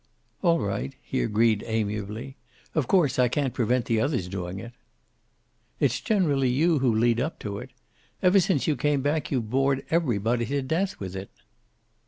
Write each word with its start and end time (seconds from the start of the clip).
"All 0.41 0.57
right," 0.57 0.95
he 1.03 1.21
agreed 1.21 1.63
amiably. 1.67 2.35
"Of 2.73 2.87
course 2.87 3.19
I 3.19 3.27
can't 3.27 3.53
prevent 3.53 3.85
the 3.85 4.01
others 4.01 4.27
doing 4.27 4.57
it." 4.59 4.71
"It's 5.79 5.99
generally 6.01 6.49
you 6.49 6.79
who 6.79 6.91
lead 6.91 7.19
up 7.19 7.37
to 7.41 7.59
it. 7.59 7.69
Ever 8.23 8.39
since 8.39 8.65
you 8.65 8.75
came 8.75 9.03
back 9.03 9.29
you've 9.29 9.51
bored 9.51 9.85
everybody 9.91 10.47
to 10.47 10.63
death 10.63 10.99
with 10.99 11.15
it." 11.15 11.29